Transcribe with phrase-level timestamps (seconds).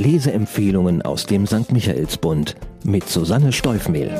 [0.00, 1.72] Leseempfehlungen aus dem St.
[1.72, 4.10] Michaelsbund mit Susanne Steufmehl.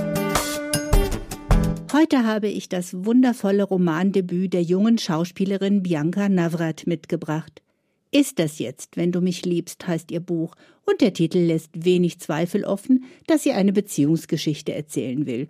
[1.95, 7.62] Heute habe ich das wundervolle Romandebüt der jungen Schauspielerin Bianca Navrat mitgebracht.
[8.11, 10.54] Ist das jetzt, wenn du mich liebst, heißt ihr Buch,
[10.85, 15.49] und der Titel lässt wenig Zweifel offen, dass sie eine Beziehungsgeschichte erzählen will.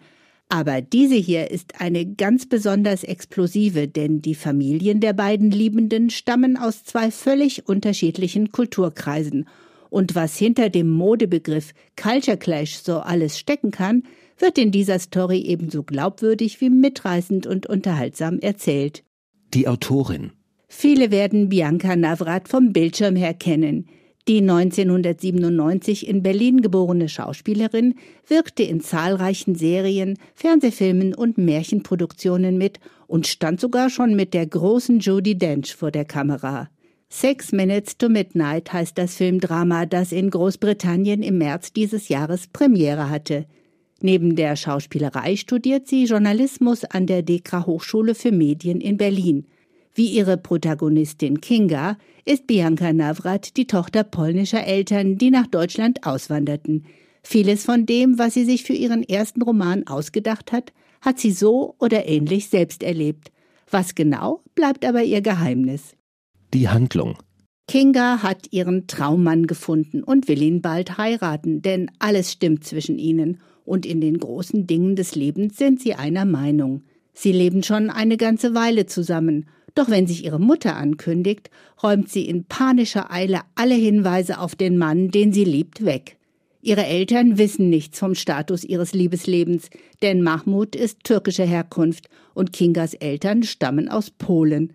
[0.48, 6.56] Aber diese hier ist eine ganz besonders explosive, denn die Familien der beiden Liebenden stammen
[6.56, 9.46] aus zwei völlig unterschiedlichen Kulturkreisen.
[9.90, 14.04] Und was hinter dem Modebegriff Culture Clash so alles stecken kann,
[14.38, 19.04] wird in dieser Story ebenso glaubwürdig wie mitreißend und unterhaltsam erzählt.
[19.52, 20.32] Die Autorin
[20.68, 23.86] Viele werden Bianca Navrat vom Bildschirm her kennen.
[24.28, 27.94] Die 1997 in Berlin geborene Schauspielerin
[28.28, 35.00] wirkte in zahlreichen Serien, Fernsehfilmen und Märchenproduktionen mit und stand sogar schon mit der großen
[35.00, 36.68] Judi Dench vor der Kamera.
[37.12, 43.10] Six Minutes to Midnight heißt das Filmdrama, das in Großbritannien im März dieses Jahres Premiere
[43.10, 43.46] hatte.
[44.00, 49.44] Neben der Schauspielerei studiert sie Journalismus an der Dekra Hochschule für Medien in Berlin.
[49.92, 56.86] Wie ihre Protagonistin Kinga ist Bianca Navrat die Tochter polnischer Eltern, die nach Deutschland auswanderten.
[57.24, 61.74] Vieles von dem, was sie sich für ihren ersten Roman ausgedacht hat, hat sie so
[61.80, 63.32] oder ähnlich selbst erlebt.
[63.68, 65.96] Was genau, bleibt aber ihr Geheimnis.
[66.52, 67.18] Die Handlung.
[67.68, 73.38] Kinga hat ihren Traummann gefunden und will ihn bald heiraten, denn alles stimmt zwischen ihnen
[73.64, 76.82] und in den großen Dingen des Lebens sind sie einer Meinung.
[77.12, 81.50] Sie leben schon eine ganze Weile zusammen doch wenn sich ihre Mutter ankündigt,
[81.82, 86.16] räumt sie in panischer Eile alle Hinweise auf den Mann, den sie liebt, weg.
[86.62, 89.70] Ihre Eltern wissen nichts vom Status ihres Liebeslebens,
[90.02, 94.74] denn Mahmud ist türkischer Herkunft und Kingas Eltern stammen aus Polen.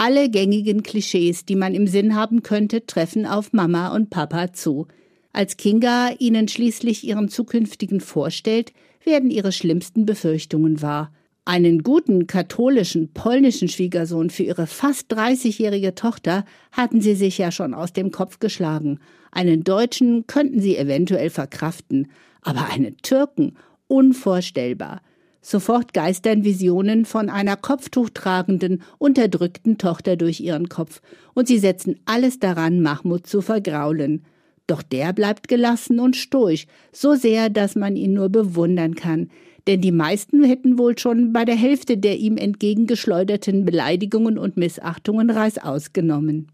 [0.00, 4.86] Alle gängigen Klischees, die man im Sinn haben könnte, treffen auf Mama und Papa zu.
[5.32, 8.72] Als Kinga ihnen schließlich ihren zukünftigen vorstellt,
[9.04, 11.12] werden ihre schlimmsten Befürchtungen wahr.
[11.44, 17.74] Einen guten katholischen polnischen Schwiegersohn für ihre fast 30-jährige Tochter hatten sie sich ja schon
[17.74, 19.00] aus dem Kopf geschlagen.
[19.32, 22.06] Einen Deutschen könnten sie eventuell verkraften,
[22.42, 23.56] aber einen Türken
[23.88, 25.00] unvorstellbar.
[25.40, 31.00] Sofort geistern Visionen von einer kopftuchtragenden, unterdrückten Tochter durch ihren Kopf,
[31.34, 34.24] und sie setzen alles daran, Mahmud zu vergraulen.
[34.66, 39.30] Doch der bleibt gelassen und stoisch, so sehr, dass man ihn nur bewundern kann
[39.68, 45.28] denn die meisten hätten wohl schon bei der Hälfte der ihm entgegengeschleuderten Beleidigungen und Missachtungen
[45.28, 46.50] Reißaus genommen.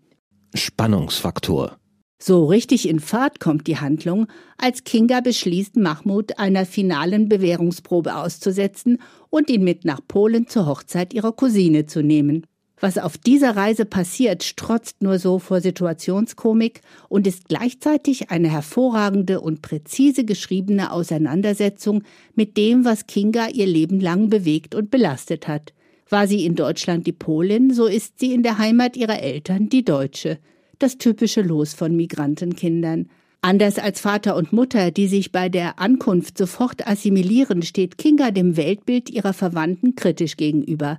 [0.52, 1.78] Spannungsfaktor.
[2.18, 8.98] So richtig in Fahrt kommt die Handlung, als Kinga beschließt, Mahmud einer finalen Bewährungsprobe auszusetzen
[9.30, 12.46] und ihn mit nach Polen zur Hochzeit ihrer Cousine zu nehmen.
[12.80, 19.40] Was auf dieser Reise passiert, strotzt nur so vor Situationskomik und ist gleichzeitig eine hervorragende
[19.40, 22.02] und präzise geschriebene Auseinandersetzung
[22.34, 25.72] mit dem, was Kinga ihr Leben lang bewegt und belastet hat.
[26.10, 29.84] War sie in Deutschland die Polin, so ist sie in der Heimat ihrer Eltern die
[29.84, 30.38] Deutsche.
[30.78, 33.08] Das typische Los von Migrantenkindern.
[33.40, 38.56] Anders als Vater und Mutter, die sich bei der Ankunft sofort assimilieren, steht Kinga dem
[38.56, 40.98] Weltbild ihrer Verwandten kritisch gegenüber.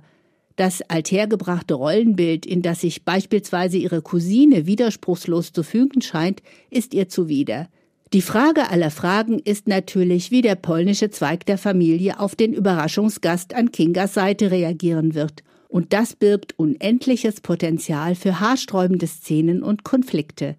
[0.54, 7.08] Das althergebrachte Rollenbild, in das sich beispielsweise ihre Cousine widerspruchslos zu fügen scheint, ist ihr
[7.08, 7.68] zuwider.
[8.12, 13.54] Die Frage aller Fragen ist natürlich, wie der polnische Zweig der Familie auf den Überraschungsgast
[13.54, 15.42] an Kingas Seite reagieren wird.
[15.68, 20.56] Und das birgt unendliches Potenzial für haarsträubende Szenen und Konflikte.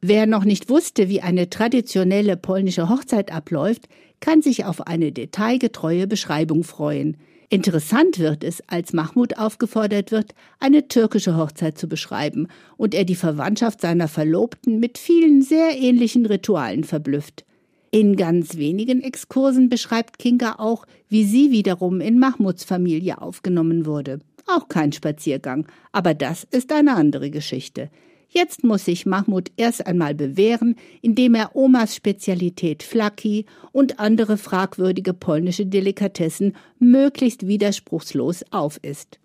[0.00, 3.88] Wer noch nicht wusste, wie eine traditionelle polnische Hochzeit abläuft,
[4.20, 7.16] kann sich auf eine detailgetreue Beschreibung freuen.
[7.52, 12.46] Interessant wird es, als Mahmud aufgefordert wird, eine türkische Hochzeit zu beschreiben
[12.76, 17.44] und er die Verwandtschaft seiner Verlobten mit vielen sehr ähnlichen Ritualen verblüfft.
[17.92, 24.20] In ganz wenigen Exkursen beschreibt Kinga auch, wie sie wiederum in Mahmuds Familie aufgenommen wurde.
[24.46, 27.90] Auch kein Spaziergang, aber das ist eine andere Geschichte.
[28.28, 35.12] Jetzt muss sich Mahmud erst einmal bewähren, indem er Omas Spezialität Flaki und andere fragwürdige
[35.12, 39.18] polnische Delikatessen möglichst widerspruchslos aufisst.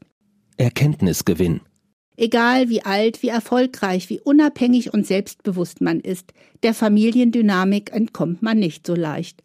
[0.57, 1.61] Erkenntnisgewinn.
[2.17, 6.33] Egal wie alt, wie erfolgreich, wie unabhängig und selbstbewusst man ist,
[6.63, 9.43] der Familiendynamik entkommt man nicht so leicht.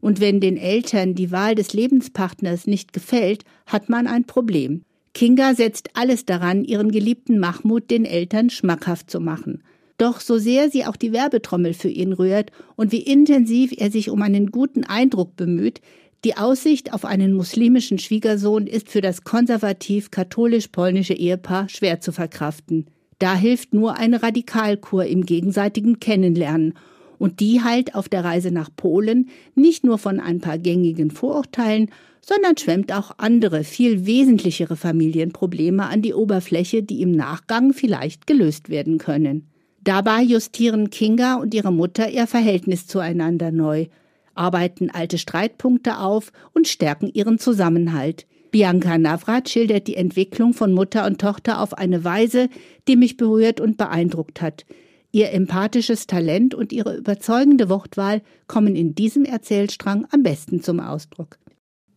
[0.00, 4.84] Und wenn den Eltern die Wahl des Lebenspartners nicht gefällt, hat man ein Problem.
[5.14, 9.62] Kinga setzt alles daran, ihren geliebten Mahmud den Eltern schmackhaft zu machen.
[9.98, 14.10] Doch so sehr sie auch die Werbetrommel für ihn rührt und wie intensiv er sich
[14.10, 15.80] um einen guten Eindruck bemüht,
[16.24, 22.86] die Aussicht auf einen muslimischen Schwiegersohn ist für das konservativ-katholisch-polnische Ehepaar schwer zu verkraften.
[23.18, 26.74] Da hilft nur eine Radikalkur im gegenseitigen Kennenlernen
[27.18, 31.88] Und die heilt auf der Reise nach Polen nicht nur von ein paar gängigen Vorurteilen,
[32.20, 38.70] sondern schwemmt auch andere, viel wesentlichere Familienprobleme an die Oberfläche, die im Nachgang vielleicht gelöst
[38.70, 39.46] werden können.
[39.84, 43.86] Dabei justieren Kinga und ihre Mutter ihr Verhältnis zueinander neu,
[44.34, 48.26] arbeiten alte Streitpunkte auf und stärken ihren Zusammenhalt.
[48.50, 52.48] Bianca Navrat schildert die Entwicklung von Mutter und Tochter auf eine Weise,
[52.86, 54.66] die mich berührt und beeindruckt hat.
[55.10, 61.38] Ihr empathisches Talent und ihre überzeugende Wortwahl kommen in diesem Erzählstrang am besten zum Ausdruck.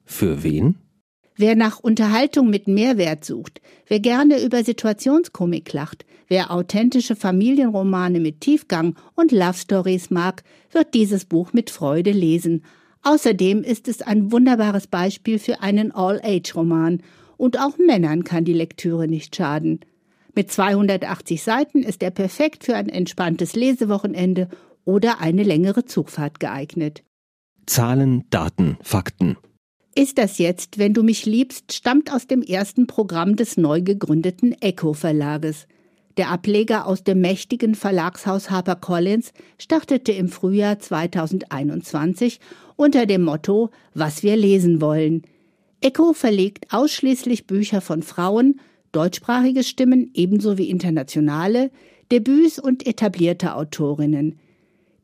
[0.06, 0.76] Für wen?
[1.38, 8.40] Wer nach Unterhaltung mit Mehrwert sucht, wer gerne über Situationskomik lacht, wer authentische Familienromane mit
[8.40, 12.64] Tiefgang und Love Stories mag, wird dieses Buch mit Freude lesen.
[13.04, 17.02] Außerdem ist es ein wunderbares Beispiel für einen All-Age-Roman
[17.36, 19.82] und auch Männern kann die Lektüre nicht schaden.
[20.36, 24.48] Mit 280 Seiten ist er perfekt für ein entspanntes Lesewochenende
[24.86, 27.04] oder eine längere Zugfahrt geeignet.
[27.66, 29.36] Zahlen, Daten, Fakten.
[29.98, 34.52] Ist das jetzt, wenn du mich liebst, stammt aus dem ersten Programm des neu gegründeten
[34.62, 35.68] Echo Verlages.
[36.18, 42.42] Der Ableger aus dem mächtigen Verlagshaus HarperCollins startete im Frühjahr 2021
[42.76, 45.22] unter dem Motto Was wir lesen wollen.
[45.80, 48.60] Echo verlegt ausschließlich Bücher von Frauen,
[48.92, 51.72] deutschsprachige Stimmen ebenso wie internationale,
[52.12, 54.40] Debüts und etablierte Autorinnen.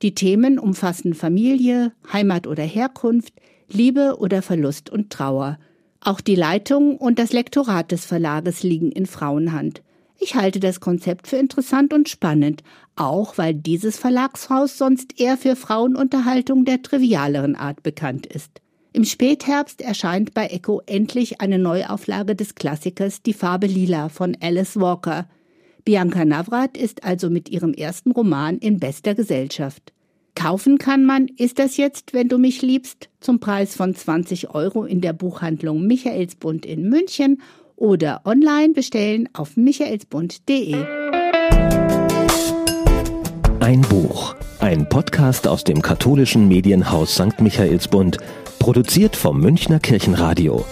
[0.01, 3.33] Die Themen umfassen Familie, Heimat oder Herkunft,
[3.73, 5.57] Liebe oder Verlust und Trauer.
[5.99, 9.81] Auch die Leitung und das Lektorat des Verlages liegen in Frauenhand.
[10.19, 12.63] Ich halte das Konzept für interessant und spannend,
[12.95, 18.61] auch weil dieses Verlagshaus sonst eher für Frauenunterhaltung der trivialeren Art bekannt ist.
[18.93, 24.79] Im Spätherbst erscheint bei Echo endlich eine Neuauflage des Klassikers Die Farbe Lila von Alice
[24.79, 25.27] Walker.
[25.85, 29.93] Bianca Navrat ist also mit ihrem ersten Roman in bester Gesellschaft.
[30.41, 34.85] Kaufen kann man Ist das jetzt, wenn du mich liebst, zum Preis von 20 Euro
[34.85, 37.43] in der Buchhandlung Michaelsbund in München
[37.75, 40.83] oder online bestellen auf michaelsbund.de.
[43.59, 47.39] Ein Buch, ein Podcast aus dem katholischen Medienhaus St.
[47.39, 48.17] Michaelsbund,
[48.57, 50.65] produziert vom Münchner Kirchenradio.